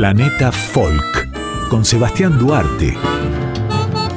[0.00, 2.96] Planeta Folk con Sebastián Duarte.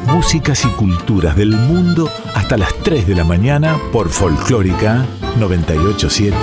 [0.08, 5.06] Músicas y culturas del mundo hasta las 3 de la mañana por Folclórica
[5.38, 6.38] 987.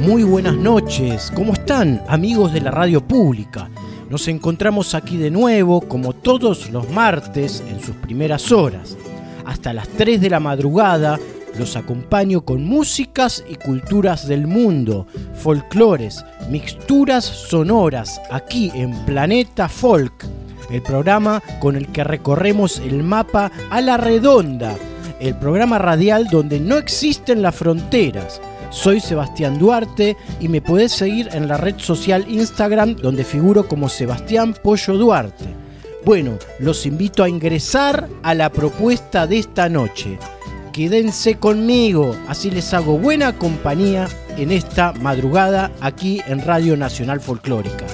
[0.00, 3.70] Muy buenas noches, ¿cómo están amigos de la radio pública?
[4.10, 8.96] Nos encontramos aquí de nuevo, como todos los martes, en sus primeras horas.
[9.44, 11.20] Hasta las 3 de la madrugada
[11.58, 20.26] los acompaño con músicas y culturas del mundo, folclores, mixturas sonoras, aquí en Planeta Folk,
[20.70, 24.76] el programa con el que recorremos el mapa a la redonda,
[25.20, 31.28] el programa radial donde no existen las fronteras soy Sebastián Duarte y me podés seguir
[31.32, 35.46] en la red social Instagram donde figuro como Sebastián Pollo Duarte.
[36.04, 40.18] Bueno, los invito a ingresar a la propuesta de esta noche.
[40.76, 47.86] Quédense conmigo, así les hago buena compañía en esta madrugada aquí en Radio Nacional Folclórica.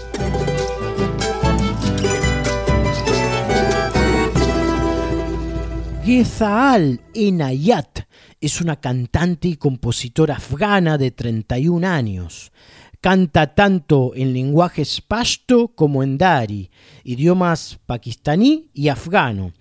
[6.04, 8.00] Gezaal Enayat
[8.40, 12.50] es una cantante y compositora afgana de 31 años.
[13.00, 16.72] Canta tanto en lenguajes pashto como en dari,
[17.04, 19.52] idiomas pakistaní y afgano.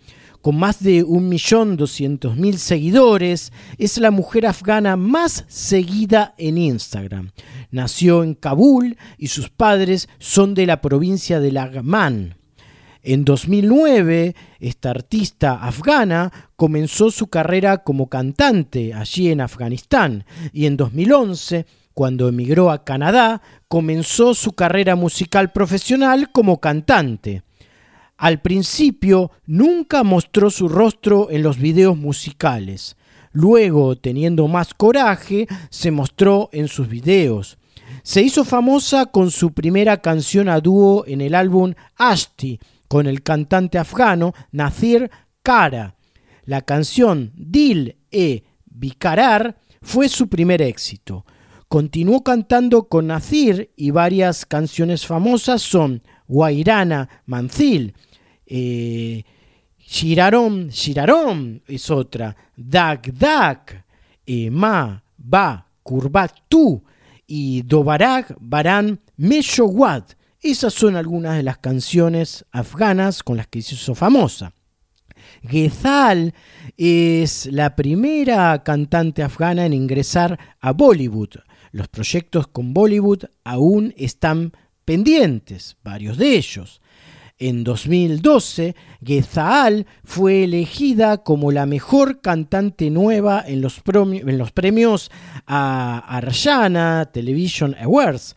[0.41, 7.31] Con más de 1.200.000 seguidores, es la mujer afgana más seguida en Instagram.
[7.69, 12.37] Nació en Kabul y sus padres son de la provincia de Lagman.
[13.03, 20.75] En 2009, esta artista afgana comenzó su carrera como cantante allí en Afganistán y en
[20.75, 27.43] 2011, cuando emigró a Canadá, comenzó su carrera musical profesional como cantante.
[28.21, 32.95] Al principio nunca mostró su rostro en los videos musicales.
[33.31, 37.57] Luego, teniendo más coraje, se mostró en sus videos.
[38.03, 43.23] Se hizo famosa con su primera canción a dúo en el álbum Ashti, con el
[43.23, 45.09] cantante afgano Nazir
[45.41, 45.95] Kara.
[46.45, 51.25] La canción Dil e Bikarar fue su primer éxito.
[51.67, 57.95] Continuó cantando con Nazir y varias canciones famosas son Guairana Manzil,
[58.53, 59.23] eh,
[59.79, 60.69] Shirarom
[61.67, 63.85] es otra, Dak Dak,
[64.51, 66.81] Ma Ba Kurbat Tu
[67.27, 70.03] y Dobarak Baran Meshowad
[70.41, 74.53] esas son algunas de las canciones afganas con las que se hizo famosa.
[75.43, 76.33] Gezal
[76.77, 81.35] es la primera cantante afgana en ingresar a Bollywood.
[81.71, 84.53] Los proyectos con Bollywood aún están
[84.83, 86.81] pendientes, varios de ellos.
[87.41, 93.81] En 2012, Gezal fue elegida como la mejor cantante nueva en los,
[94.51, 95.09] premios
[95.47, 98.35] a Arjana Television Awards.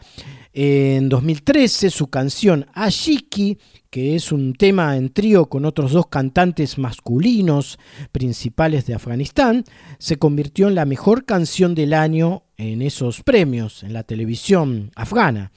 [0.54, 3.58] En 2013 su canción Ashiki,
[3.90, 7.78] que es un tema en trío con otros dos cantantes masculinos
[8.10, 9.64] principales de Afganistán,
[9.98, 15.52] se convirtió en la mejor canción del año en esos premios en la televisión afgana.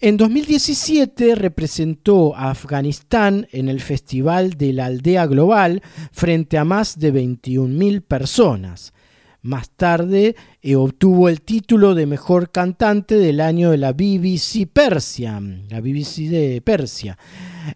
[0.00, 6.98] En 2017 representó a Afganistán en el Festival de la Aldea Global frente a más
[6.98, 8.92] de 21.000 personas.
[9.40, 15.40] Más tarde eh, obtuvo el título de mejor cantante del año de la BBC Persia,
[15.70, 17.16] la BBC de Persia.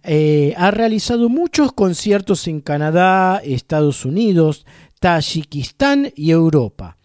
[0.03, 4.67] Eh, ha realizado muchos conciertos en Canadá, Estados Unidos,
[4.99, 6.97] Tayikistán y Europa.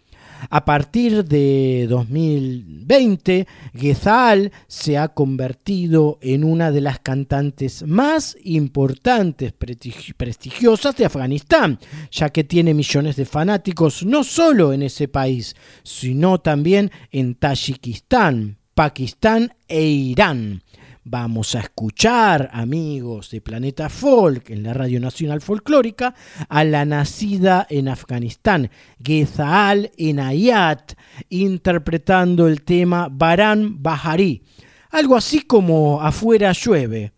[0.50, 9.52] A partir de 2020, Gezal se ha convertido en una de las cantantes más importantes,
[9.52, 11.78] prestigiosas de Afganistán,
[12.10, 18.58] ya que tiene millones de fanáticos no solo en ese país, sino también en Tayikistán,
[18.74, 20.62] Pakistán e Irán.
[21.10, 26.14] Vamos a escuchar, amigos de Planeta Folk, en la Radio Nacional Folclórica,
[26.50, 28.70] a la nacida en Afganistán,
[29.02, 30.92] Gezaal Enayat,
[31.30, 34.42] interpretando el tema Baran Bahari,
[34.90, 37.14] algo así como Afuera llueve.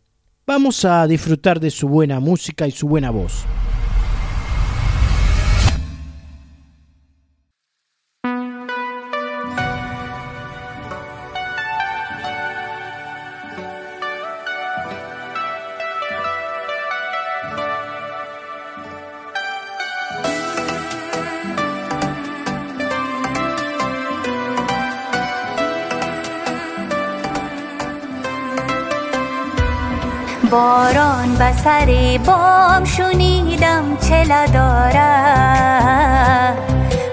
[0.46, 3.44] Vamos a disfrutar de su buena música y su buena voz.
[31.40, 34.98] باران و سر بام شنیدم چلا دارد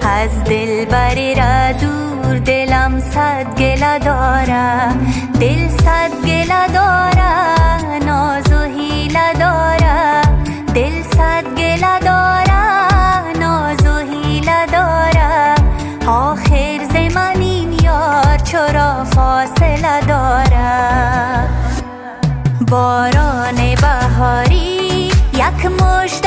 [0.02, 4.88] از دل بری را دور دلم صد گلا داره
[5.40, 10.22] دل صد گلا داره ناز و هیله داره
[10.74, 15.54] دل صد گلا داره ناز و هیله داره
[16.06, 21.57] آخر زمان این یار چرا فاصله داره
[22.70, 26.26] باران بهاری یک مشت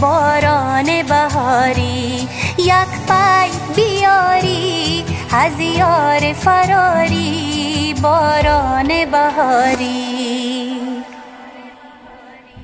[0.00, 2.28] باران بهاری
[2.58, 10.09] یک پای بیاری از یار فراری باران بهاری.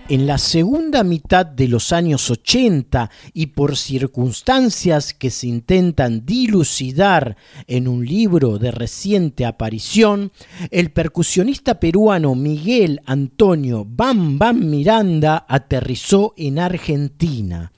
[0.09, 7.37] En la segunda mitad de los años 80 y por circunstancias que se intentan dilucidar
[7.67, 10.31] en un libro de reciente aparición,
[10.71, 17.73] el percusionista peruano Miguel Antonio Bam Bam Miranda aterrizó en Argentina.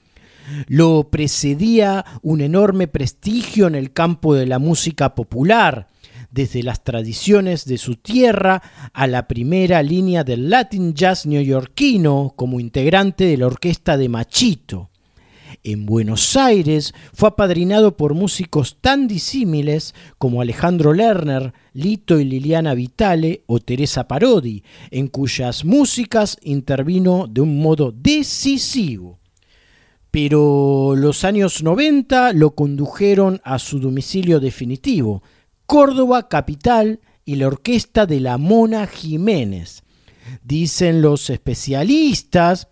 [0.67, 5.87] Lo precedía un enorme prestigio en el campo de la música popular,
[6.31, 8.61] desde las tradiciones de su tierra
[8.93, 14.89] a la primera línea del Latin Jazz neoyorquino como integrante de la orquesta de Machito.
[15.63, 22.73] En Buenos Aires fue apadrinado por músicos tan disímiles como Alejandro Lerner, Lito y Liliana
[22.73, 29.19] Vitale o Teresa Parodi, en cuyas músicas intervino de un modo decisivo.
[30.11, 35.23] Pero los años 90 lo condujeron a su domicilio definitivo,
[35.69, 39.83] Córdoba capital y la orquesta de la Mona Jiménez.
[40.43, 42.69] Dicen los especialistas,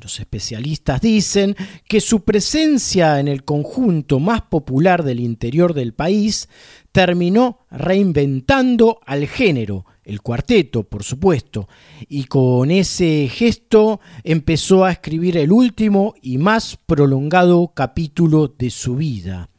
[0.00, 1.56] los especialistas dicen
[1.88, 6.48] que su presencia en el conjunto más popular del interior del país
[6.92, 11.68] terminó reinventando al género, el cuarteto, por supuesto,
[12.08, 18.94] y con ese gesto empezó a escribir el último y más prolongado capítulo de su
[18.94, 19.50] vida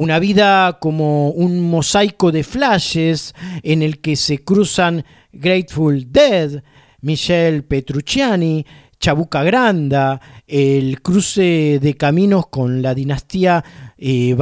[0.00, 6.62] Una vida como un mosaico de flashes en el que se cruzan Grateful Dead,
[7.02, 8.64] Michelle Petrucciani,
[8.98, 13.62] Chabuca Granda, el cruce de caminos con la dinastía
[13.98, 14.34] eh,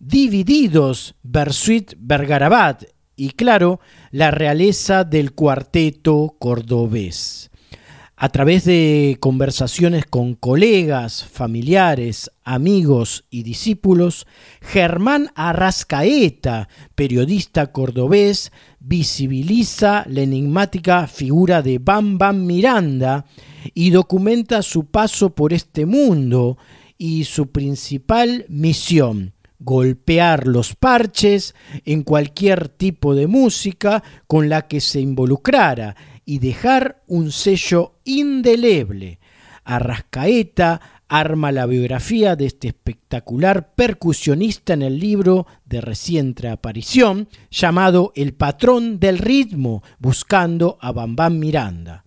[0.00, 2.84] Divididos, Bersuit Bergarabat
[3.14, 3.80] y claro,
[4.12, 7.51] la realeza del cuarteto cordobés.
[8.22, 14.28] A través de conversaciones con colegas, familiares, amigos y discípulos,
[14.60, 23.26] Germán Arrascaeta, periodista cordobés, visibiliza la enigmática figura de Bam Bam Miranda
[23.74, 26.58] y documenta su paso por este mundo
[26.98, 34.80] y su principal misión, golpear los parches en cualquier tipo de música con la que
[34.80, 39.18] se involucrara y dejar un sello indeleble.
[39.64, 48.12] Arrascaeta arma la biografía de este espectacular percusionista en el libro de reciente aparición llamado
[48.16, 52.04] El patrón del ritmo, buscando a Bambam Miranda.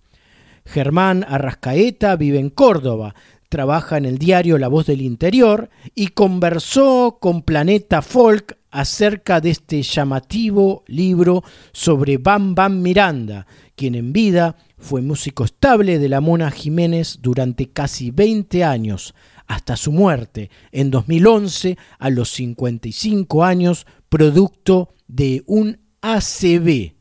[0.65, 3.13] Germán Arrascaeta vive en Córdoba,
[3.49, 9.51] trabaja en el diario La Voz del Interior y conversó con Planeta Folk acerca de
[9.51, 13.45] este llamativo libro sobre Bam Miranda,
[13.75, 19.13] quien en vida fue músico estable de la Mona Jiménez durante casi 20 años,
[19.47, 26.93] hasta su muerte en 2011 a los 55 años, producto de un ACB.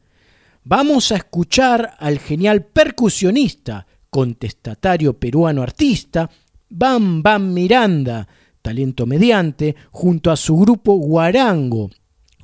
[0.64, 6.30] Vamos a escuchar al genial percusionista, contestatario peruano artista,
[6.68, 8.26] Bam Bam Miranda,
[8.62, 11.90] talento mediante, junto a su grupo Guarango,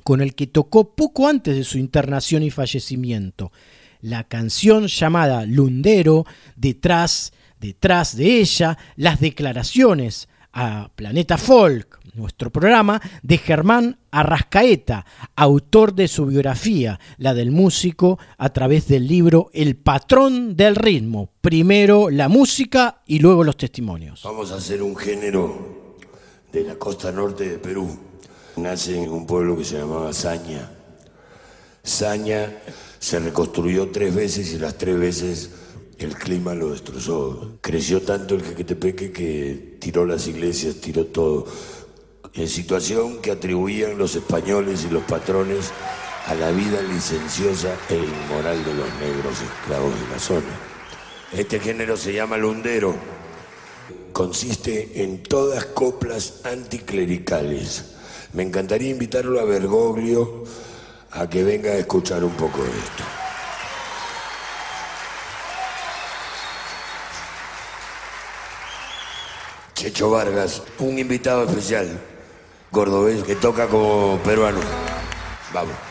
[0.03, 3.51] con el que tocó poco antes de su internación y fallecimiento
[4.01, 13.01] la canción llamada Lundero, detrás, detrás de ella, las declaraciones a Planeta Folk, nuestro programa,
[13.23, 15.05] de Germán Arrascaeta,
[15.35, 21.29] autor de su biografía, la del músico, a través del libro El patrón del ritmo.
[21.39, 24.23] Primero la música y luego los testimonios.
[24.23, 25.95] Vamos a hacer un género
[26.51, 27.97] de la costa norte de Perú.
[28.57, 30.69] Nace en un pueblo que se llamaba Saña.
[31.83, 32.61] Saña
[32.99, 35.49] se reconstruyó tres veces y las tres veces
[35.97, 37.57] el clima lo destrozó.
[37.61, 41.45] Creció tanto el Jequetepeque que tiró las iglesias, tiró todo.
[42.33, 45.71] En situación que atribuían los españoles y los patrones
[46.27, 50.59] a la vida licenciosa e inmoral de los negros esclavos de la zona.
[51.33, 52.95] Este género se llama lundero.
[54.13, 57.85] Consiste en todas coplas anticlericales.
[58.33, 60.43] Me encantaría invitarlo a Bergoglio
[61.13, 63.03] a que venga a escuchar un poco de esto.
[69.75, 71.99] Checho Vargas, un invitado especial,
[72.69, 74.59] cordobés, que toca como peruano.
[75.53, 75.90] Vamos.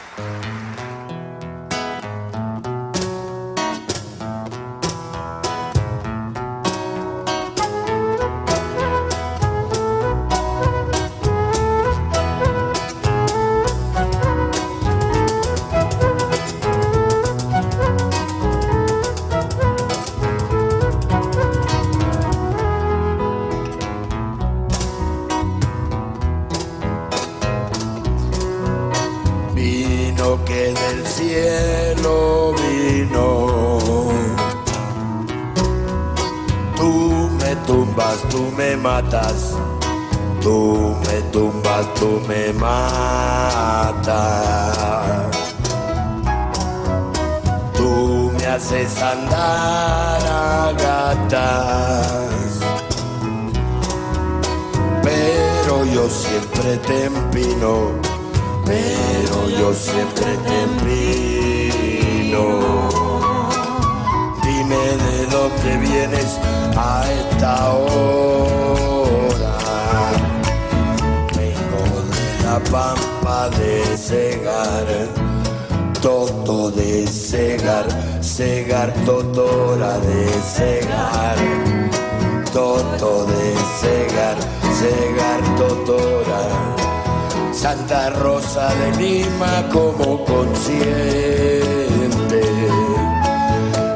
[89.31, 90.81] víctima como consciente.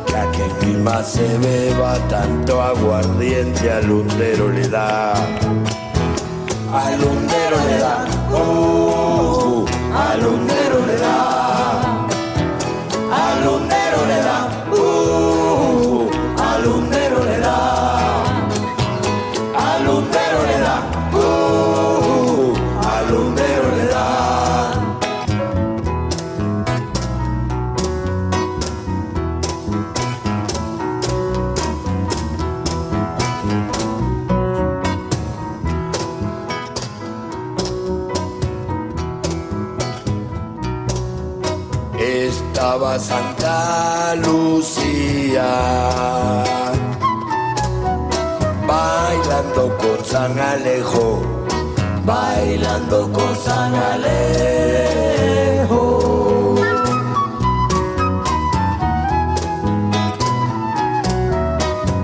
[0.07, 5.15] Que a clima se beba tanto aguardiente, al hundero le da.
[6.73, 11.34] Al hundero le da, uh, uh, al hundero le da.
[42.99, 45.45] Santa Lucía.
[48.67, 51.21] Bailando con San Alejo,
[52.05, 54.95] bailando con San Alejo.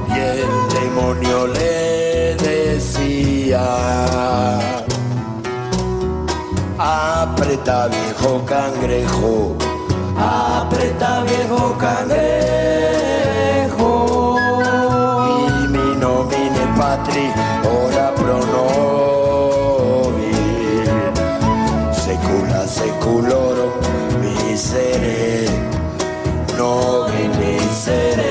[0.09, 3.65] Y el demonio le decía,
[6.79, 9.57] Apreta viejo cangrejo,
[10.21, 12.37] apreta viejo cangrejo.
[15.29, 17.27] Y mi nomine patri,
[17.65, 18.41] ora pro.
[21.93, 23.73] Secula seculorum
[24.21, 25.49] misere,
[26.57, 28.30] novi misere, misere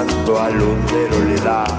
[0.00, 1.69] Romero Santo, al hundero le da.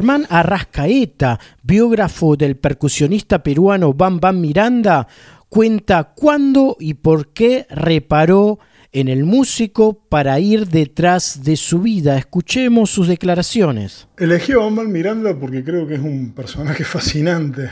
[0.00, 5.06] Germán Arrascaeta, biógrafo del percusionista peruano Bam Bam Miranda,
[5.50, 8.58] cuenta cuándo y por qué reparó
[8.92, 12.16] en el músico para ir detrás de su vida.
[12.16, 14.08] Escuchemos sus declaraciones.
[14.16, 17.68] Elegí a Bam Miranda porque creo que es un personaje fascinante,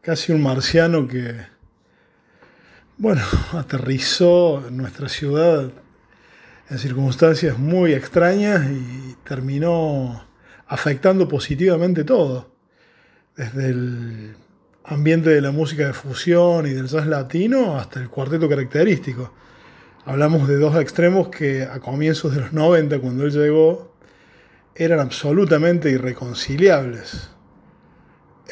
[0.00, 1.34] casi un marciano que,
[2.96, 3.20] bueno,
[3.52, 5.70] aterrizó en nuestra ciudad
[6.70, 10.31] en circunstancias muy extrañas y terminó
[10.72, 12.48] afectando positivamente todo,
[13.36, 14.34] desde el
[14.84, 19.34] ambiente de la música de fusión y del jazz latino hasta el cuarteto característico.
[20.06, 23.92] Hablamos de dos extremos que a comienzos de los 90, cuando él llegó,
[24.74, 27.28] eran absolutamente irreconciliables.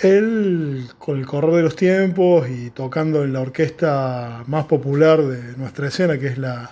[0.03, 5.57] Él, con el correr de los tiempos y tocando en la orquesta más popular de
[5.57, 6.71] nuestra escena, que es la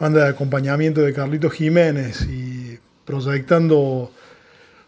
[0.00, 4.10] banda de acompañamiento de Carlitos Jiménez, y proyectando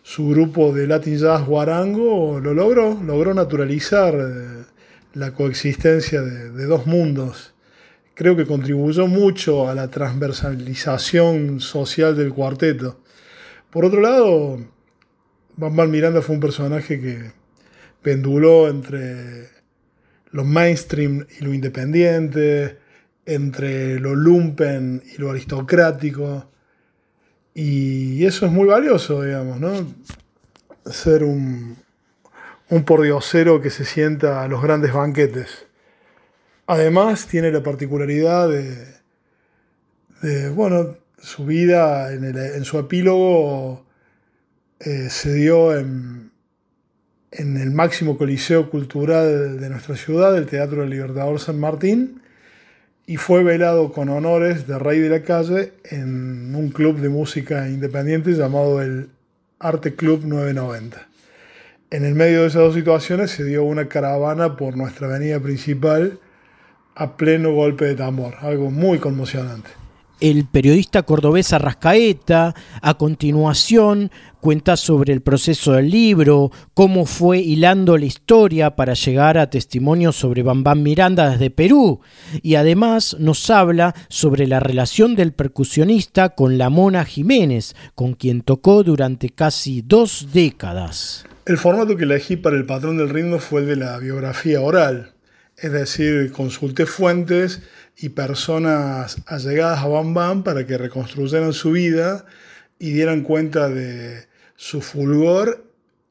[0.06, 4.64] su grupo de Latin Jazz Guarango, lo logró, logró naturalizar eh,
[5.14, 7.54] la coexistencia de, dos mundos
[8.14, 13.00] creo que contribuyó mucho a la transversalización social del cuarteto.
[13.68, 14.64] Por otro lado,
[15.56, 17.32] Bam Miranda fue un personaje que
[18.00, 19.48] penduló entre
[20.30, 22.78] lo mainstream y lo independiente,
[23.26, 26.48] entre lo lumpen y lo aristocrático.
[27.58, 29.72] Y eso es muy valioso, digamos, ¿no?
[30.84, 31.78] Ser un,
[32.68, 35.64] un pordiosero que se sienta a los grandes banquetes.
[36.66, 38.76] Además, tiene la particularidad de,
[40.20, 43.86] de bueno, su vida en, su epílogo
[44.80, 46.32] eh, se dio en,
[47.30, 52.20] en, el máximo coliseo cultural de nuestra ciudad, el Teatro del Libertador San Martín,
[53.06, 57.68] y fue velado con honores de rey de la calle en un club de música
[57.68, 59.10] independiente llamado el
[59.60, 61.06] Arte Club 990.
[61.90, 66.18] En el medio de esas dos situaciones se dio una caravana por nuestra avenida principal,
[66.96, 69.70] a pleno golpe de tambor, algo muy conmocionante.
[70.18, 77.98] El periodista cordobés Arrascaeta, a continuación, cuenta sobre el proceso del libro, cómo fue hilando
[77.98, 82.00] la historia para llegar a testimonios sobre Bambam Miranda desde Perú,
[82.42, 88.40] y además nos habla sobre la relación del percusionista con la Mona Jiménez, con quien
[88.40, 91.26] tocó durante casi dos décadas.
[91.44, 95.12] El formato que elegí para el patrón del ritmo fue el de la biografía oral,
[95.58, 97.62] es decir, consulté fuentes
[97.98, 102.26] y personas allegadas a Bam Bam para que reconstruyeran su vida
[102.78, 105.64] y dieran cuenta de su fulgor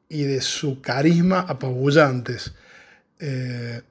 [0.10, 2.54] y de su carisma apabullantes.
[3.20, 3.82] Eh,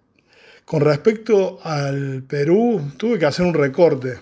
[0.64, 4.18] con respecto al Perú, tuve que hacer un recorte,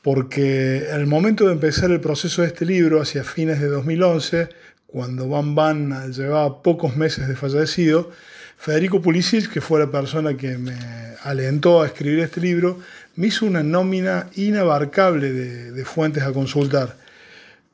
[0.00, 4.48] porque al momento de empezar el proceso de este libro, hacia fines de 2011,
[4.86, 8.10] cuando Bam Bam llevaba pocos meses de fallecido,
[8.56, 10.74] Federico Pulisic, que fue la persona que me
[11.22, 12.78] alentó a escribir este libro,
[13.16, 16.96] me hizo una nómina inabarcable de, fuentes a consultar.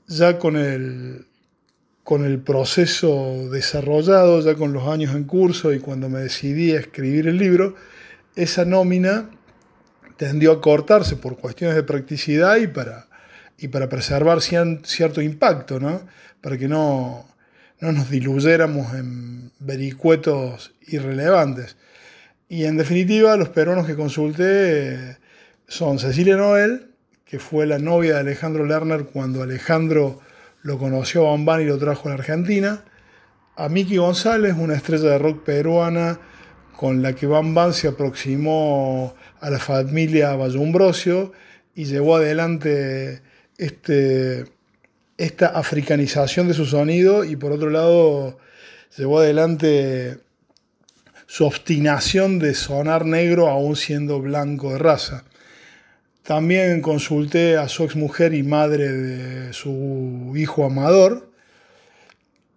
[0.06, 1.26] Ya con el,
[2.02, 6.80] con el proceso desarrollado, ya con los años en curso y cuando me decidí a
[6.80, 7.76] escribir el libro,
[8.34, 9.30] esa nómina
[10.16, 13.06] tendió a cortarse por cuestiones de practicidad y para,
[13.58, 16.02] y para preservar cierto impacto, ¿no?
[16.40, 17.26] para que no,
[17.80, 21.76] no nos diluyéramos en vericuetos irrelevantes.
[22.48, 25.18] Y en definitiva, los peruanos que consulté
[25.66, 26.90] son Cecilia Noel,
[27.24, 30.20] que fue la novia de Alejandro Lerner cuando Alejandro
[30.62, 32.84] lo conoció a Bambán y lo trajo a la Argentina,
[33.56, 36.18] a Miki González, una estrella de rock peruana
[36.76, 41.32] con la que Bambán se aproximó a la familia Vallumbrosio
[41.74, 43.22] y llevó adelante
[43.58, 44.46] este,
[45.20, 48.38] esta africanización de su sonido y por otro lado
[48.96, 50.18] llevó adelante
[51.26, 55.24] su obstinación de sonar negro aún siendo blanco de raza.
[56.22, 61.30] También consulté a su exmujer y madre de su hijo Amador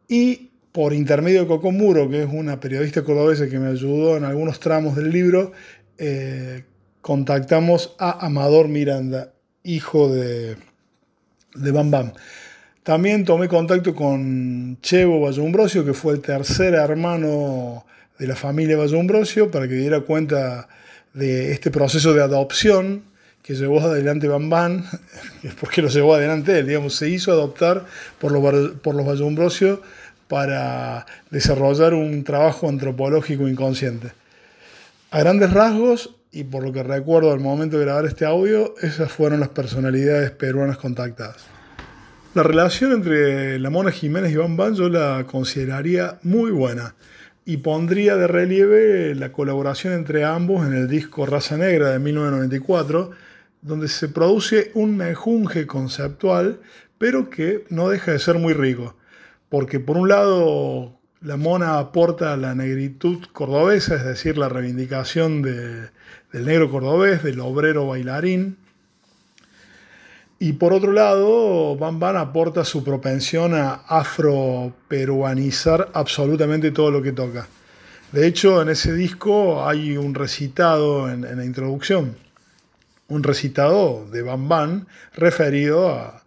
[0.08, 4.23] y por intermedio de Coco Muro, que es una periodista cordobesa que me ayudó en
[4.23, 5.52] algunos tramos del libro,
[5.97, 6.63] eh,
[7.02, 10.56] contactamos a Amador Miranda, hijo de,
[11.56, 12.13] de Bam Bam.
[12.84, 17.86] También tomé contacto con Chevo Vallumbrosio, que fue el tercer hermano
[18.19, 20.67] de la familia Vallumbrosio, para que diera cuenta
[21.13, 23.04] de este proceso de adopción
[23.41, 24.84] que llevó adelante Bam Bam,
[25.62, 27.86] porque lo llevó adelante él, digamos, se hizo adoptar
[28.19, 29.82] por los, por los Vallumbrosio
[30.28, 34.12] para desarrollar un trabajo antropológico inconsciente.
[35.12, 39.10] A grandes rasgos, y por lo que recuerdo al momento de grabar este audio, esas
[39.10, 41.62] fueron las personalidades peruanas contactadas.
[42.34, 46.96] La relación entre la Mona Jiménez y Van Van yo la consideraría muy buena
[47.46, 53.12] y pondría de relieve la colaboración entre ambos en el disco Raza Negra de 1994,
[53.62, 56.60] donde se produce un mejunje conceptual,
[56.98, 58.96] pero que no deja de ser muy rico
[59.54, 65.91] porque por un lado la mona aporta la negritud cordobesa, es decir, la reivindicación del
[66.32, 68.58] negro cordobés, del obrero bailarín,
[70.44, 77.14] y por otro lado, Van Van aporta su propensión a afroperuanizar absolutamente todo lo que
[77.14, 77.48] toca.
[78.12, 82.18] De hecho, en ese disco hay un recitado en, la introducción,
[83.08, 86.22] un recitado de Van Van referido a,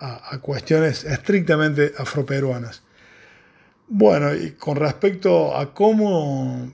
[0.00, 2.82] a, cuestiones estrictamente afroperuanas.
[3.86, 6.72] Bueno, y con respecto a cómo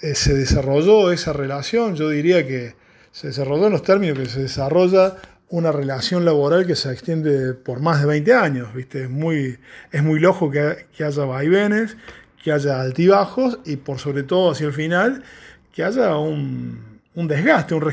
[0.00, 2.76] eh, se desarrolló esa relación, yo diría que
[3.10, 5.18] se desarrolló en los términos que se desarrolla
[5.52, 9.04] una relación laboral que se extiende por más de 20 años, ¿viste?
[9.04, 9.58] Es muy,
[9.90, 11.98] es muy loco que, haya vaivenes,
[12.42, 15.22] que haya altibajos y por sobre todo hacia el final
[15.70, 17.84] que haya un, desgaste, un,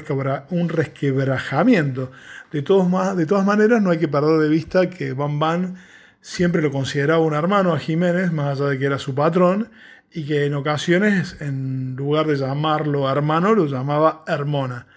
[0.52, 2.12] un resquebrajamiento.
[2.50, 5.76] De, todos, de todas maneras, no hay que perder de vista que Bam Bam
[6.22, 9.69] siempre lo consideraba un hermano a Jiménez, más allá de que era su patrón,
[10.13, 14.88] y que en ocasiones, en lugar de llamarlo hermano, lo llamaba hermona,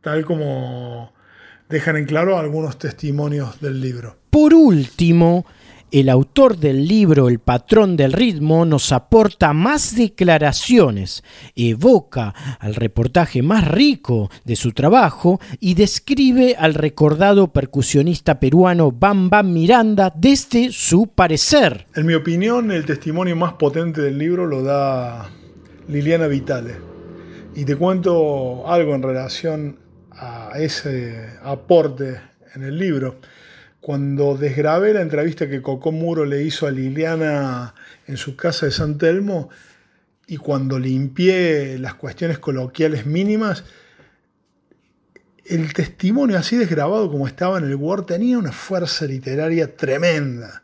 [0.00, 1.13] tal como
[1.68, 4.16] dejan en claro algunos testimonios del libro.
[4.30, 5.44] Por último,
[5.94, 11.22] el autor del libro El patrón del ritmo nos aporta más declaraciones,
[11.54, 19.30] evoca al reportaje más rico de su trabajo y describe al recordado percusionista peruano Bam
[19.30, 21.86] Bam Miranda desde su parecer.
[21.94, 25.30] En mi opinión, el testimonio más potente del libro lo da
[25.86, 26.74] Liliana Vitale.
[27.54, 29.83] Y te cuento algo en relación
[30.16, 32.20] a ese aporte
[32.54, 33.20] en el libro
[33.84, 37.74] cuando desgrabé la entrevista que Coco Muro le hizo a Liliana
[38.06, 39.50] en su casa de San Telmo
[40.26, 43.62] y cuando limpié las cuestiones coloquiales mínimas,
[45.44, 50.62] el testimonio así desgrabado como estaba en el Word tenía una fuerza literaria tremenda.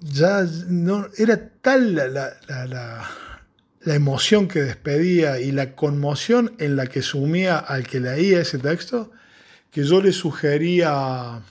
[0.00, 2.08] Ya no, era tal la,
[2.66, 3.10] la
[3.86, 9.10] emoción que despedía y la conmoción en la que sumía al que leía ese texto,
[9.70, 11.42] que yo le sugería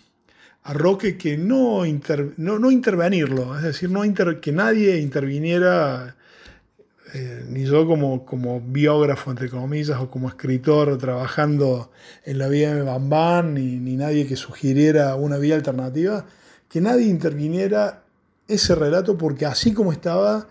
[0.64, 1.84] a Roque que no,
[2.38, 4.02] no, intervenirlo, es decir, no
[4.40, 6.16] que nadie interviniera,
[7.14, 11.92] eh, ni yo como, como biógrafo, entre comillas, o como escritor trabajando
[12.26, 16.28] en la vía de Bambán, ni, ni nadie que sugiriera una vía alternativa,
[16.68, 18.04] que nadie interviniera
[18.48, 20.48] ese relato porque así como estaba,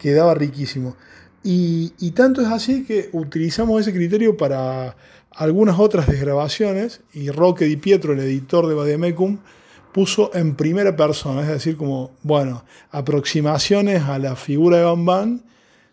[0.00, 0.96] quedaba riquísimo.
[1.42, 4.96] Y, tanto es así que utilizamos ese criterio para
[5.30, 9.38] algunas otras desgrabaciones y Roque Di Pietro, el editor de Bademecum,
[9.92, 15.42] puso en primera persona, es decir, como, bueno, aproximaciones a la figura de Van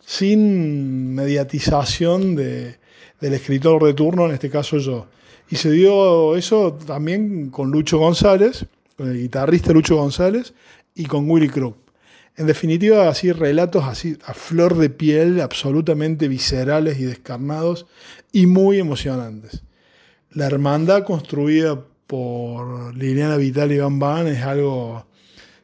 [0.05, 2.77] sin mediatización de,
[3.19, 5.07] del escritor de turno, en este caso yo.
[5.49, 8.65] Y se dio eso también con Lucho González,
[8.97, 10.53] con el guitarrista Lucho González
[10.93, 11.87] y con Willy Crook.
[12.38, 17.88] En definitiva, así relatos así a flor de piel, absolutamente viscerales y descarnados
[18.32, 19.63] y muy emocionantes.
[20.32, 25.08] La hermandad construida por Liliana Vital y Van Van es algo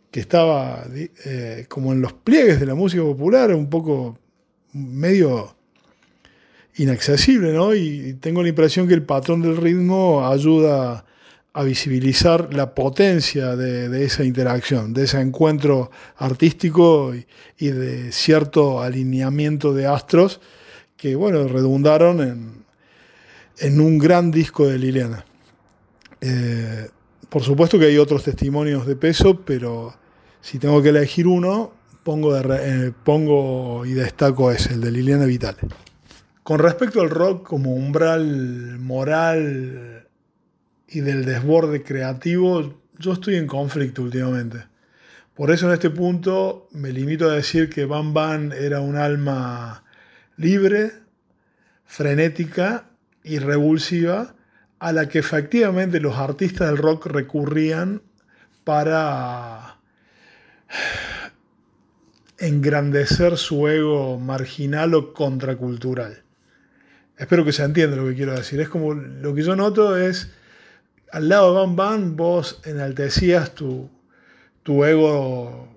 [0.10, 0.84] que estaba
[1.26, 4.18] eh, como en los pliegues de la música popular, un poco
[4.74, 5.56] medio
[6.76, 7.76] inaccesible, ¿no?
[7.76, 11.06] Y tengo la impresión que el patrón del ritmo ayuda
[11.56, 17.13] a visibilizar la potencia de, esa interacción, de ese encuentro artístico
[17.58, 20.42] y, de cierto alineamiento de astros
[20.98, 22.63] que, bueno, redundaron
[23.60, 25.26] en, un gran disco de Liliana.
[26.22, 26.89] Eh,
[27.30, 29.94] por supuesto que hay otros testimonios de peso, pero
[30.42, 31.72] si tengo que elegir uno,
[32.04, 35.60] pongo, eh, pongo y destaco ese, el de Liliana Vitale.
[36.42, 40.03] Con respecto al rock como umbral moral
[40.93, 44.65] y del desborde creativo, yo estoy en conflicto últimamente.
[45.34, 49.84] Por eso en este punto me limito a decir que Van Van era un alma
[50.38, 50.91] libre,
[51.86, 52.86] frenética
[53.23, 54.36] y revulsiva,
[54.77, 58.03] a la que efectivamente los artistas del rock recurrían
[58.63, 59.79] para
[62.38, 66.21] engrandecer su ego marginal o contracultural.
[67.17, 68.60] Espero que se entienda lo que quiero decir.
[68.60, 70.32] Es como lo que yo noto es
[71.13, 73.88] al lado de Van Van vos enaltecías tu,
[74.63, 75.67] tu ego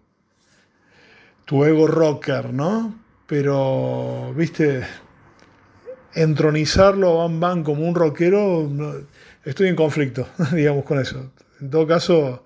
[1.44, 2.98] tu ego rocker, ¿no?
[3.26, 4.82] Pero, viste,
[6.14, 8.70] entronizarlo a Van Van como un rockero,
[9.44, 11.30] estoy en conflicto, digamos, con eso.
[11.60, 12.44] En todo caso,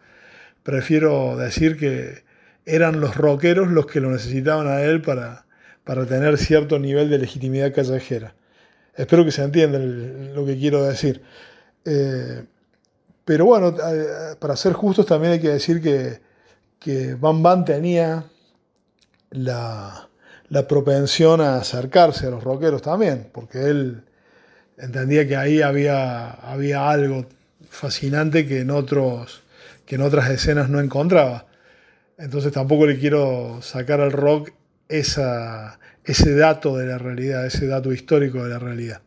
[0.65, 2.25] prefiero decir que
[2.67, 5.47] eran los rockeros los que lo necesitaban a él para,
[5.85, 8.35] para tener cierto nivel de legitimidad callejera.
[8.97, 11.23] Espero que se entienda lo que quiero decir.
[11.85, 12.45] Eh,
[13.25, 16.21] pero bueno, eh, para ser justos también hay que decir que,
[16.79, 18.25] que Van Van tenía
[19.31, 20.09] la,
[20.69, 24.03] propensión a acercarse a los rockeros también, porque él
[24.79, 27.27] entendía que ahí había, había algo
[27.69, 29.43] fascinante que en, otros,
[29.87, 31.47] que en otras escenas no encontraba.
[32.19, 34.51] Entonces tampoco le quiero sacar al rock
[34.89, 39.03] esa, ese dato de la realidad, ese dato histórico de la realidad.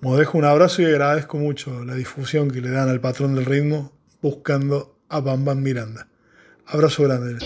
[0.00, 3.44] Os dejo un abrazo y agradezco mucho la difusión que le dan al patrón del
[3.44, 6.06] ritmo buscando a Bam Miranda.
[6.66, 7.38] Abrazo grande.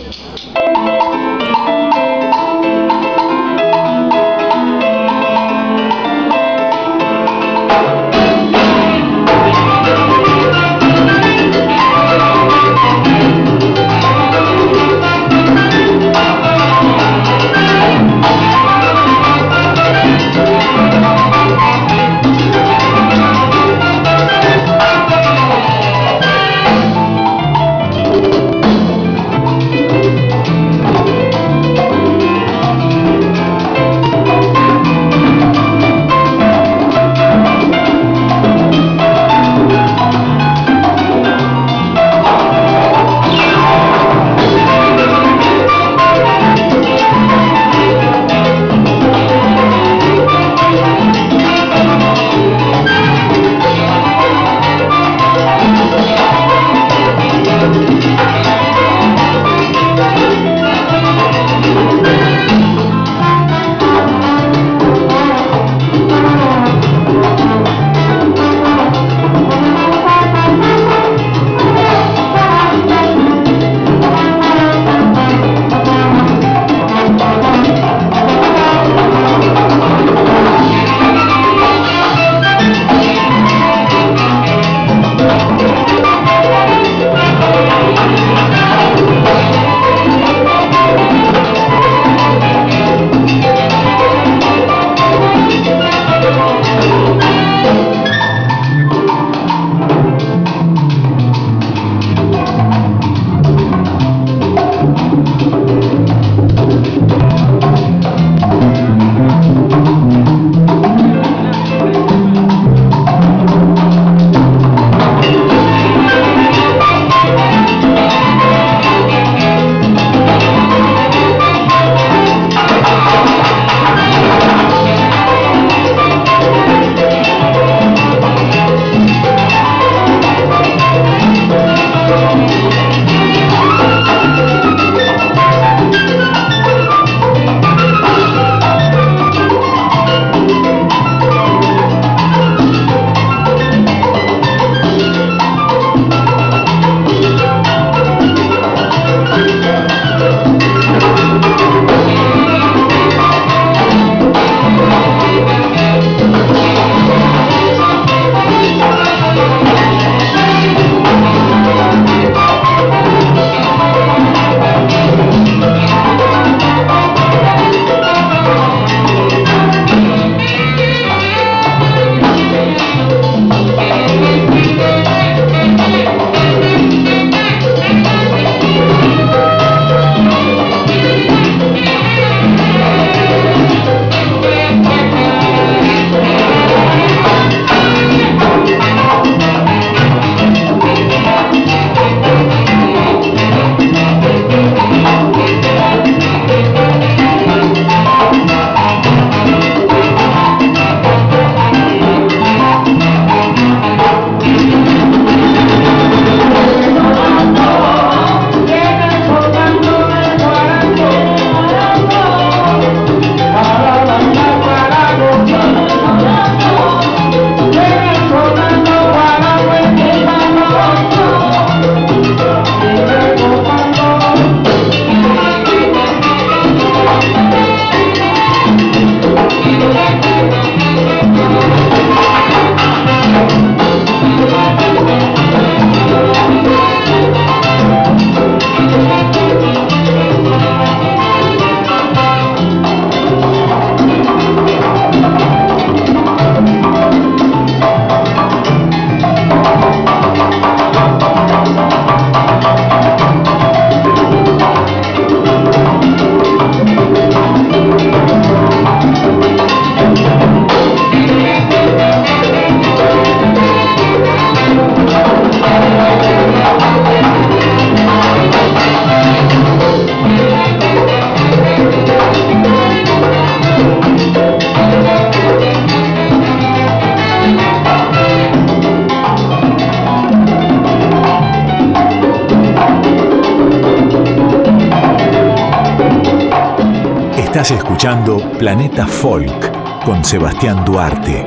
[288.03, 291.47] Escuchando Planeta Folk con Sebastián Duarte.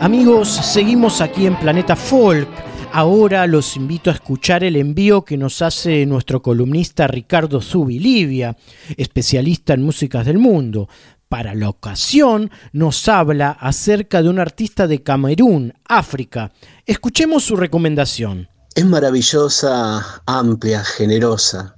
[0.00, 2.48] Amigos, seguimos aquí en Planeta Folk.
[2.92, 8.56] Ahora los invito a escuchar el envío que nos hace nuestro columnista Ricardo Zubilivia,
[8.96, 10.88] especialista en músicas del mundo.
[11.28, 16.52] Para la ocasión nos habla acerca de un artista de Camerún, África.
[16.86, 18.48] Escuchemos su recomendación.
[18.76, 21.73] Es maravillosa, amplia, generosa,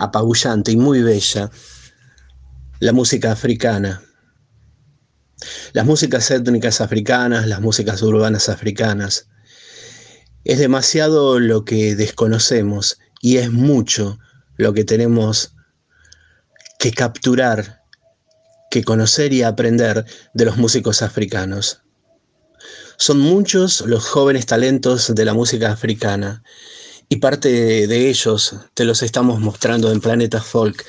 [0.00, 1.50] apabullante y muy bella
[2.80, 4.02] la música africana.
[5.72, 9.28] Las músicas étnicas africanas, las músicas urbanas africanas.
[10.44, 14.18] Es demasiado lo que desconocemos y es mucho
[14.56, 15.54] lo que tenemos
[16.78, 17.82] que capturar,
[18.70, 21.82] que conocer y aprender de los músicos africanos.
[22.96, 26.42] Son muchos los jóvenes talentos de la música africana
[27.12, 30.86] y parte de ellos te los estamos mostrando en Planeta Folk.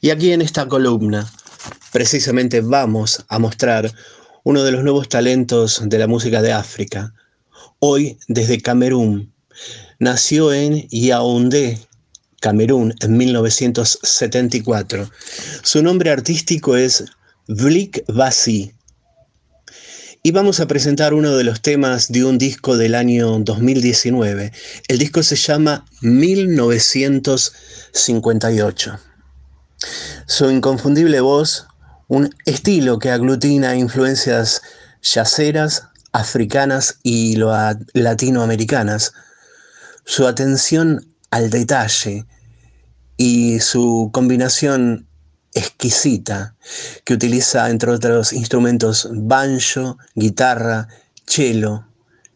[0.00, 1.28] Y aquí en esta columna
[1.92, 3.92] precisamente vamos a mostrar
[4.44, 7.12] uno de los nuevos talentos de la música de África.
[7.80, 9.32] Hoy desde Camerún.
[9.98, 11.80] Nació en Yaoundé,
[12.40, 15.10] Camerún, en 1974.
[15.64, 17.04] Su nombre artístico es
[17.48, 18.72] Vlik Basi
[20.26, 24.52] y vamos a presentar uno de los temas de un disco del año 2019.
[24.88, 28.98] El disco se llama 1958.
[30.24, 31.66] Su inconfundible voz,
[32.08, 34.62] un estilo que aglutina influencias
[35.02, 37.36] yaceras, africanas y
[37.92, 39.12] latinoamericanas.
[40.06, 42.24] Su atención al detalle
[43.18, 45.06] y su combinación
[45.54, 46.56] exquisita
[47.04, 50.88] que utiliza, entre otros instrumentos, banjo, guitarra,
[51.26, 51.86] cello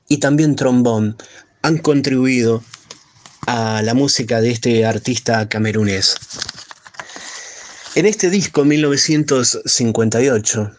[0.08, 1.16] y también trombón,
[1.62, 2.62] han contribuido
[3.46, 6.16] a la música de este artista camerunés.
[7.94, 10.72] En este disco, 1958,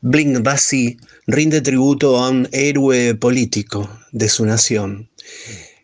[0.00, 5.10] Blink Bassi rinde tributo a un héroe político de su nación.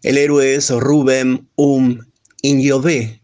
[0.03, 2.01] El héroe es Rubem Um
[2.43, 3.21] Inyobe,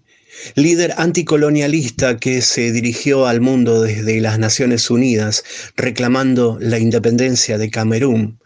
[0.54, 5.42] líder anticolonialista que se dirigió al mundo desde las Naciones Unidas
[5.76, 8.38] reclamando la independencia de Camerún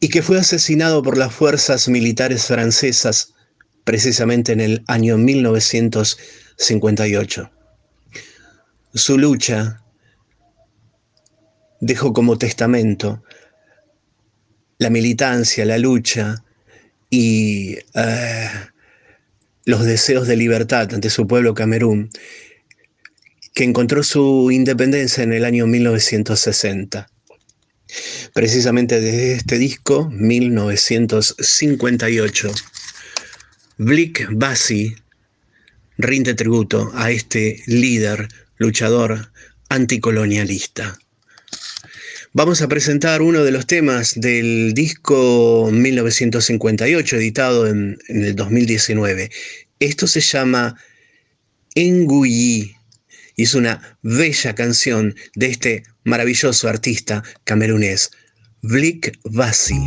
[0.00, 3.34] y que fue asesinado por las fuerzas militares francesas
[3.84, 7.50] precisamente en el año 1958.
[8.94, 9.82] Su lucha
[11.80, 13.24] dejó como testamento
[14.78, 16.44] la militancia, la lucha
[17.10, 18.50] y eh,
[19.68, 22.08] los deseos de libertad ante su pueblo Camerún,
[23.52, 27.10] que encontró su independencia en el año 1960.
[28.32, 32.50] Precisamente desde este disco, 1958,
[33.76, 34.96] Blick Bassi
[35.98, 39.32] rinde tributo a este líder, luchador
[39.68, 40.98] anticolonialista.
[42.38, 49.28] Vamos a presentar uno de los temas del disco 1958, editado en, el 2019.
[49.80, 50.76] Esto se llama
[51.74, 52.76] Enguyi
[53.34, 58.12] y es una bella canción de este maravilloso artista camerunés,
[58.62, 59.80] Blick Bassi.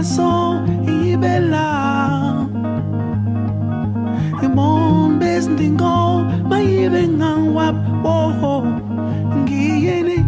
[0.00, 2.48] façon e bella
[4.42, 8.64] e mon besndingo ma ibe ngwap oh oh
[9.44, 10.18] ngiyene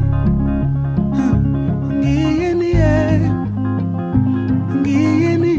[2.00, 2.72] ngiyene
[4.80, 5.54] ngiyene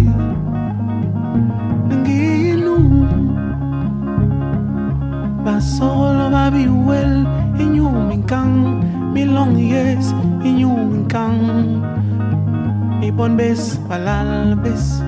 [2.01, 2.77] ngiyenu.
[5.43, 7.25] Basolo babiwel
[7.57, 8.53] inyuminkang
[9.09, 10.13] milong yes
[10.45, 11.41] inyuminkang
[13.01, 15.03] mi bon base al Alves,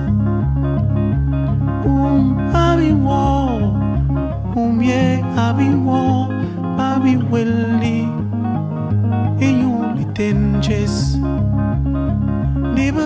[1.84, 3.56] un abiwo,
[4.54, 6.28] un ye abiwo,
[6.76, 8.00] babi welli,
[9.40, 11.18] e yuli tenjes,
[12.74, 13.04] neba.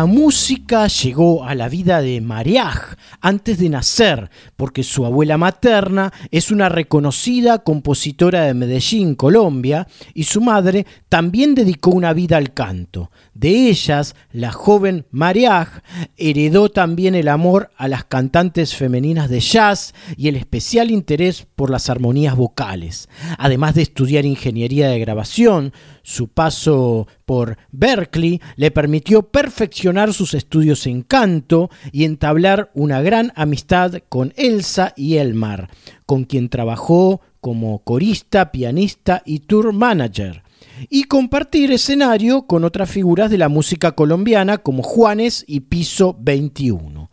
[0.00, 6.10] La música llegó a la vida de Mariaj antes de nacer, porque su abuela materna
[6.30, 12.54] es una reconocida compositora de Medellín, Colombia, y su madre también dedicó una vida al
[12.54, 13.10] canto.
[13.34, 15.82] De ellas, la joven Mariaj
[16.16, 21.68] heredó también el amor a las cantantes femeninas de jazz y el especial interés por
[21.68, 23.10] las armonías vocales.
[23.36, 25.74] Además de estudiar ingeniería de grabación,
[26.10, 33.32] su paso por Berkeley le permitió perfeccionar sus estudios en canto y entablar una gran
[33.36, 35.70] amistad con Elsa y Elmar,
[36.06, 40.42] con quien trabajó como corista, pianista y tour manager
[40.88, 47.10] y compartir escenario con otras figuras de la música colombiana como Juanes y Piso 21.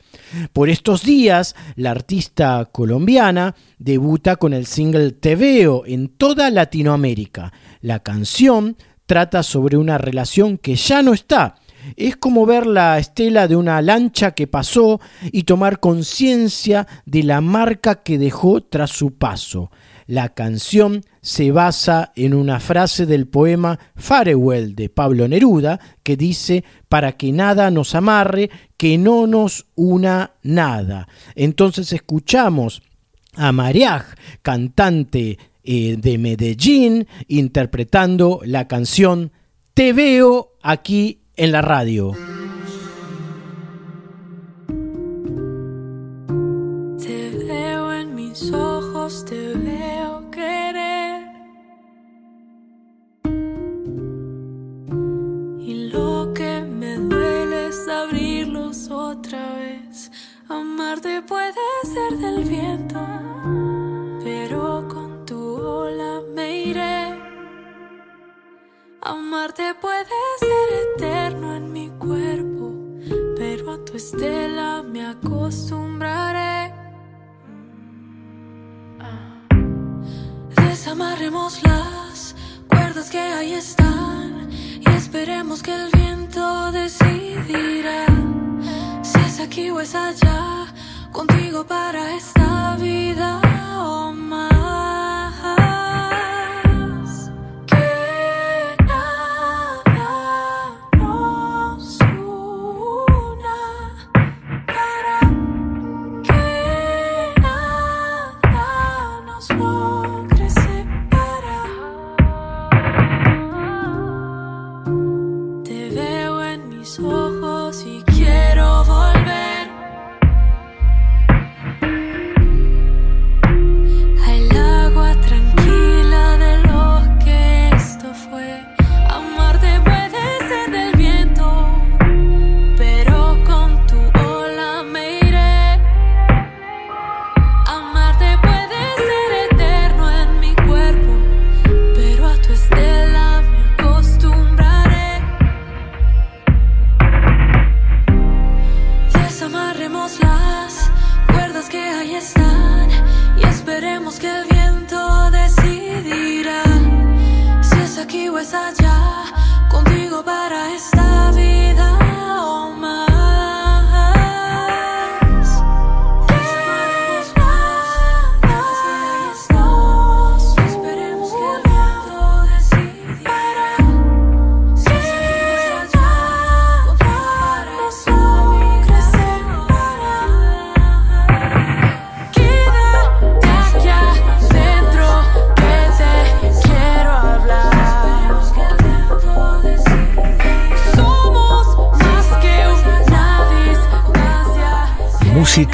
[0.54, 7.54] Por estos días, la artista colombiana debuta con el single Te veo en toda Latinoamérica.
[7.82, 11.56] La canción trata sobre una relación que ya no está.
[11.96, 15.00] Es como ver la estela de una lancha que pasó
[15.32, 19.72] y tomar conciencia de la marca que dejó tras su paso.
[20.06, 26.64] La canción se basa en una frase del poema Farewell de Pablo Neruda que dice,
[26.88, 31.08] para que nada nos amarre, que no nos una nada.
[31.36, 32.82] Entonces escuchamos
[33.36, 35.38] a Mariaj, cantante
[35.70, 39.34] eh, de Medellín, interpretando la canción
[39.74, 42.14] Te veo aquí en la radio.
[46.98, 51.26] Te veo en mis ojos, te veo querer.
[55.60, 60.12] Y lo que me duele es abrirlos otra vez.
[60.48, 63.00] Amarte puede ser del viento,
[69.38, 72.74] Amarte puede ser eterno en mi cuerpo,
[73.36, 76.74] pero a tu estela me acostumbraré.
[80.56, 82.36] Desamarremos las
[82.68, 88.08] cuerdas que ahí están y esperemos que el viento decidirá.
[89.04, 90.74] Si es aquí o es allá,
[91.12, 93.47] contigo para esta vida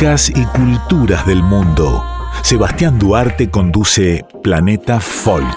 [0.03, 2.03] músicas y culturas del mundo.
[2.41, 5.47] Sebastián Duarte conduce Planeta Folk.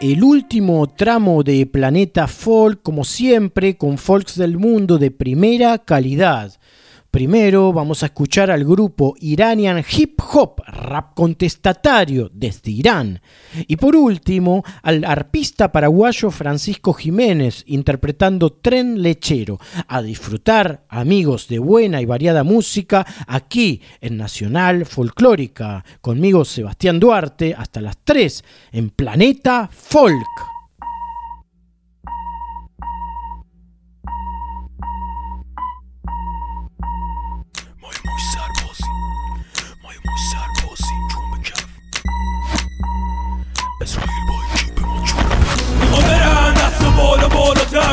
[0.00, 6.52] El último tramo de Planeta Folk, como siempre, con folks del mundo de primera calidad.
[7.14, 13.20] Primero vamos a escuchar al grupo Iranian Hip Hop, rap contestatario desde Irán.
[13.68, 19.60] Y por último, al arpista paraguayo Francisco Jiménez interpretando Tren Lechero.
[19.86, 25.84] A disfrutar, amigos, de buena y variada música aquí en Nacional Folclórica.
[26.00, 28.42] Conmigo Sebastián Duarte hasta las 3
[28.72, 30.53] en Planeta Folk.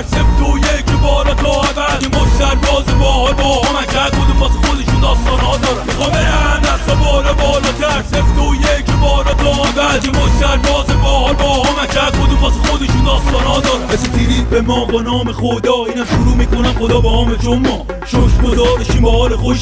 [0.02, 0.30] worship
[1.02, 5.86] بالا تا اول یه مش سرباز باحال با همکر کدوم واسه خودشون داستان ها دارن
[5.88, 8.04] می‌خوام برن دست و بالا بالاتر.
[8.12, 13.04] سفت و یک بالا تا اول یه مش سرباز باحال با همکر کدوم واسه خودشون
[13.04, 15.86] داستان ها دارن مثل تیری به ما با نام خدا.
[15.88, 19.62] اینم شروع می‌کنم خدا با چون ما شش گذارشیم با حال خوش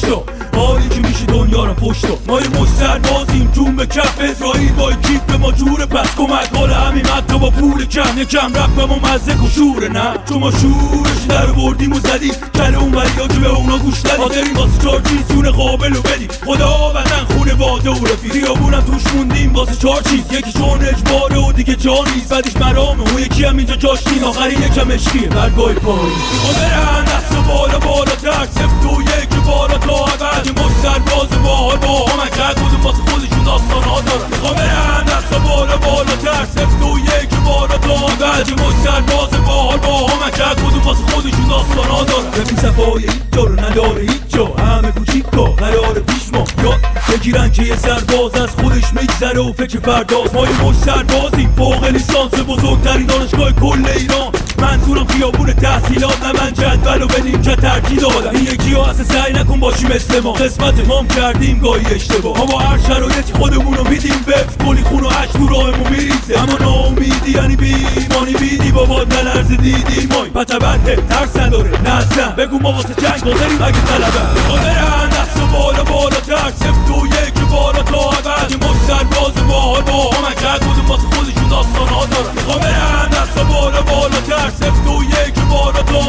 [0.56, 2.04] حالی که میشه دنیا رو پشت.
[2.28, 4.72] ما یه مش سربازیم جون به کف اسرائیل.
[4.72, 5.86] با کیف به ما جوره.
[5.86, 8.18] پس کمک حال همین حتی با پول کم.
[8.18, 12.34] یکم رفتم و مزه و شوره نه چون ما شورش در بردیم و زدیم.
[12.54, 14.20] کل اون وریا که به اونا گوش ندیم.
[14.20, 16.28] حاضرین واسه چار چیز جون قابل و بدیم.
[16.46, 18.32] خدا وطن خونه باده و رفیق.
[18.32, 23.00] خیابونم توش موندیم واسه چار چیز یکی چون اجباره و دیگه جا نیست بعدش مرامه
[23.00, 25.28] اون یکی هم اینجا جاش نیست آخری یکم عشقیه.
[25.28, 30.46] برگاه پایی می‌خوام برن دست بالا بالا تر سفت و یک تو بارا تو آقد
[30.46, 34.54] یه مشت در باز باهار با هم اگر کدوم واسه خودشون داستان ها دارن می‌خوام
[34.54, 39.76] برن دست بالا بالا تر سفت و یک بارا تو آقد یه در باز باهار
[39.76, 44.46] با هم اگر کدوم واسه خودشون داستان ها دارن ببین صفایی دارو نداره هیچ جا
[44.64, 46.80] همه کوچیکا قرار پیش ما یاد
[47.12, 51.84] بگیرن که یه سرباز از خودش میگذره و فکر فرداست ما یه مش سربازیم فوق
[51.84, 54.32] لیسانس بزرگترین دانشگاه کل ایران.
[54.58, 58.30] منظورم خیابون تحصیلات نه من جدول و به نیمچه ترکیب دادم.
[58.30, 62.38] این یکی ها اصلا سعی نکن باشی مثل ما قسمت مام کردیم گاهی اشتباه.
[62.38, 66.42] ما با هر شرایطی خودمون رو میدیم به کلی خون و عشق تو راهمون میریزه.
[66.42, 68.72] اما ناامیدی یعنی بی ایمانی بیدی.
[68.72, 70.30] بابا نلرز دیدی مای.
[70.30, 72.34] پتبته ترس نداره نزن.
[72.38, 74.29] بگو ما واسه جنگ حاضریم اگه طلبه.
[74.34, 79.46] برن دست بالا بالا تر سفت و یک بالا تا اول یه مش سرباز
[79.86, 84.86] با همکر کدوم واسه خودشون داستان ها دارن می‌خوام برن دست بالا بالا تر سفت
[84.86, 86.00] و یک بالا تا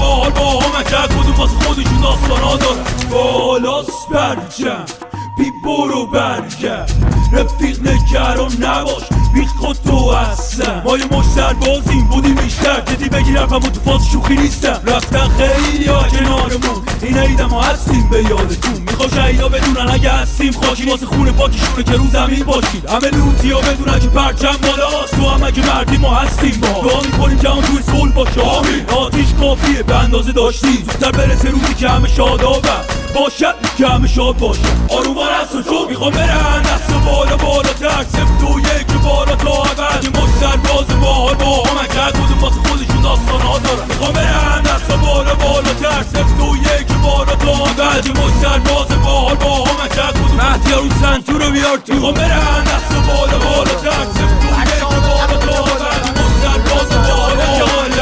[0.00, 5.07] باحال با همکر کدوم واسه خودشون داستان ها دارن بالاست
[5.38, 6.92] بی برو برگرد
[7.32, 9.02] رفیق نگران نباش
[9.34, 12.80] بی خود تو هستم ما یه مش سربازیم بودیم بیشتر.
[12.80, 14.80] جدی بگیر حرفمو تو فاز شوخی نیستم.
[14.86, 16.82] رفتن خیلی ها کنارمون.
[17.02, 18.80] این عیدم ما هستیم به یادتون.
[18.86, 20.90] میخوا شهیدا بدونن اگه هستیم خاکی.
[20.90, 22.90] واسه خونه پاکشونه که رو زمین باشید.
[22.90, 25.16] همه لوتی ها بدونن که پرچم بالاست.
[25.16, 26.88] تو هم اگه مردی ما هستیم ما.
[26.88, 28.40] دعا می‌کنیم که توی صلح باشه.
[28.40, 28.90] آمین.
[28.90, 30.84] آتیش کافیه به اندازه داشتیم.
[30.86, 32.84] زودتر برسه روزی که همه شادابم
[33.14, 38.04] باشد که همه شاد باشه آروم است و چون می‌خوام برن دست بالا بالا تر
[38.12, 43.00] سفت و یک بالا تا اول یه مش سرباز باحال با همکر کدوم واسه خودشون
[43.02, 48.06] داستان ها دارن می‌خوام برن دست بالا بالا تر سفت و یک بالا تا اول
[48.06, 52.64] یه مش سرباز باحال با همکر کدوم مهدی رو سنتور رو بیار تو می‌خوام برن
[52.64, 57.97] دست بالا بالا تر سفت و یک بالا تا اول یه مش سرباز باحال با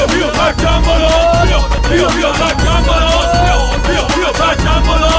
[0.00, 2.56] Pío, pío, la cámara, pío, pío, pío, la
[3.82, 5.09] pío, pío.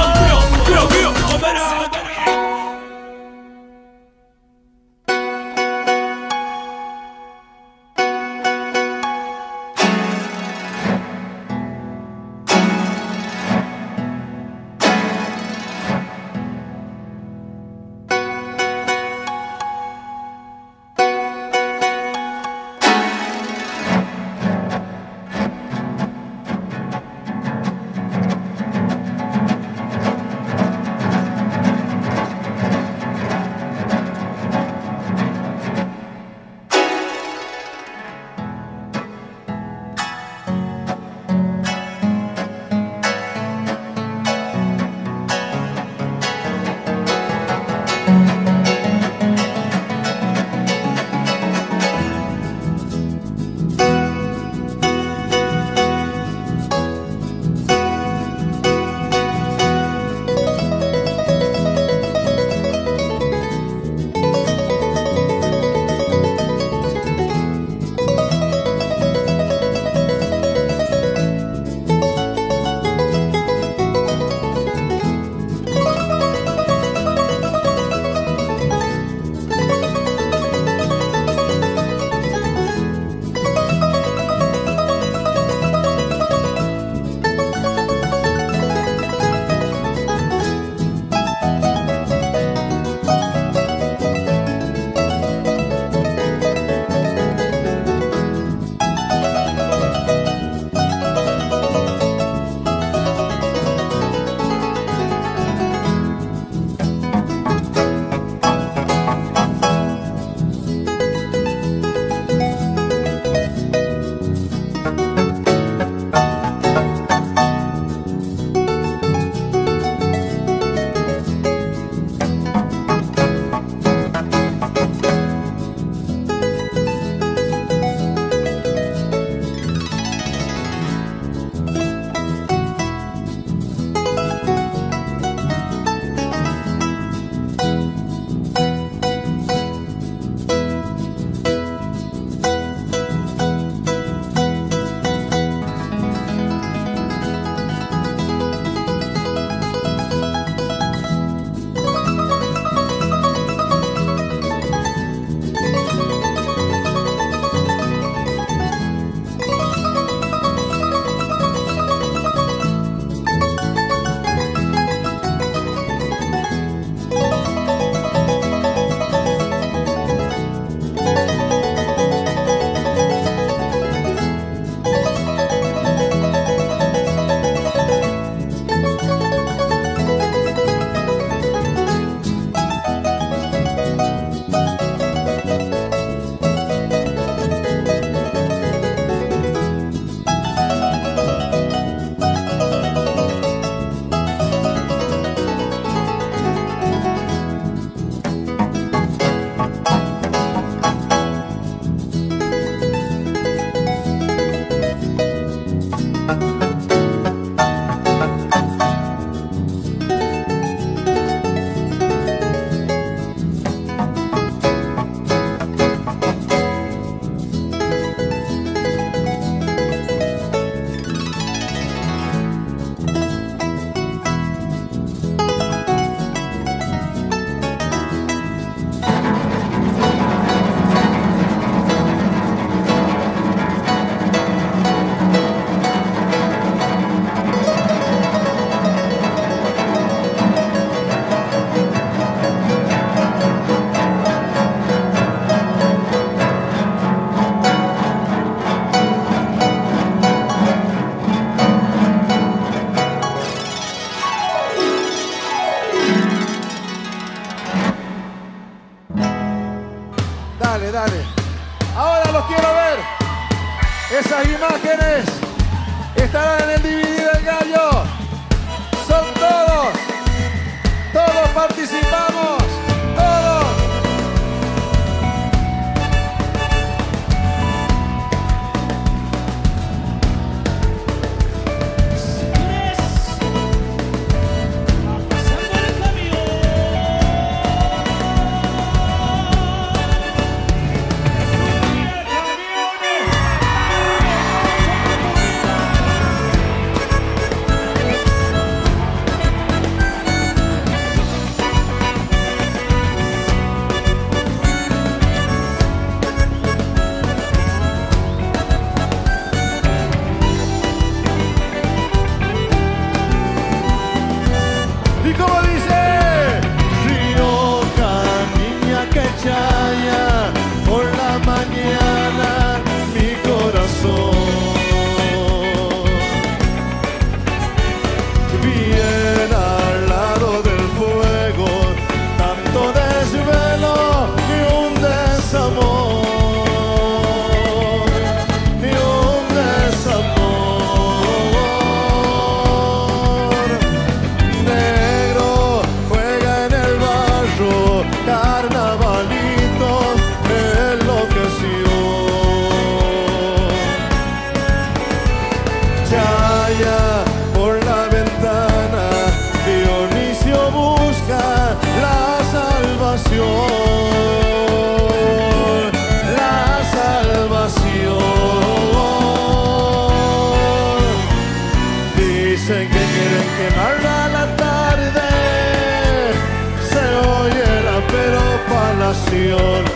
[379.51, 379.90] canciones.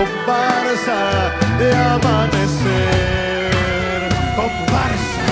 [0.00, 1.00] comparsa
[1.58, 3.50] de amanecer.
[4.36, 5.24] Comparsa.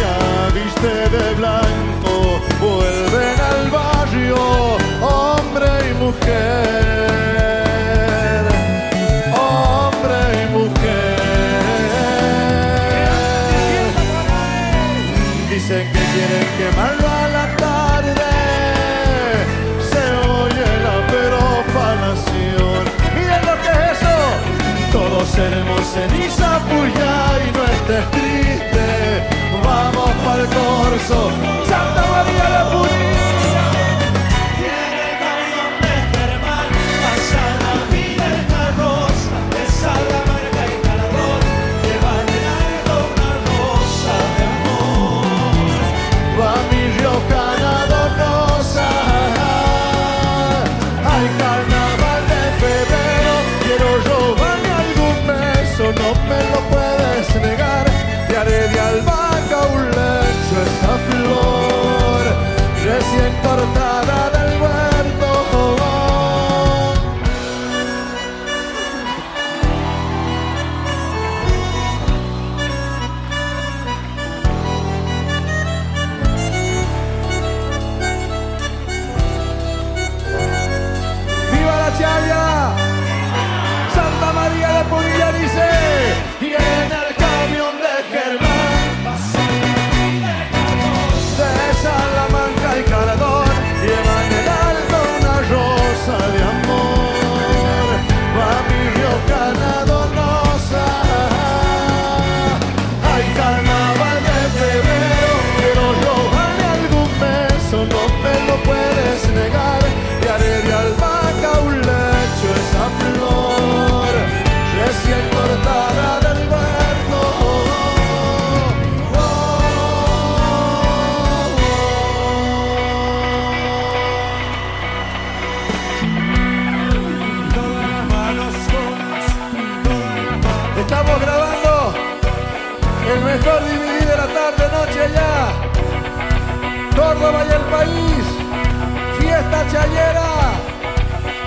[0.00, 0.18] ya
[0.54, 4.40] viste de blanco, vuelven al barrio,
[5.02, 6.67] hombre y mujer.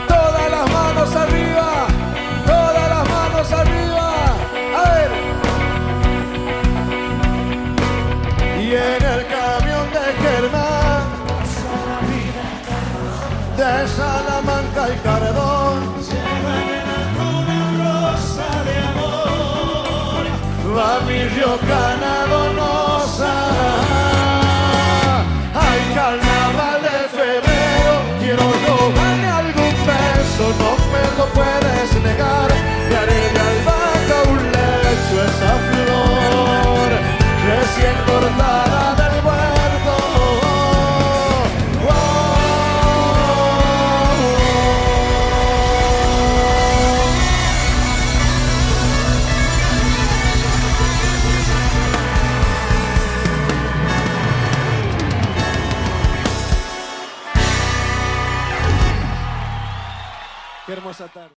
[0.08, 1.88] Todas las manos arriba,
[2.46, 4.08] todas las manos arriba.
[4.78, 5.12] A ver.
[8.62, 11.04] Y en el camión de Germán,
[13.58, 20.24] de Salamanca y Cardón, llevan en alguna rosa de amor.
[20.78, 22.41] Va mi Dios ganador.
[38.22, 38.61] Lord love.